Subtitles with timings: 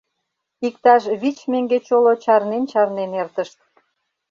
[0.67, 3.57] Иктаж вич меҥге чоло чарнен-чарнен эртышт.